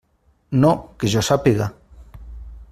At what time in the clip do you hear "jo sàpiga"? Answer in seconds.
1.17-1.69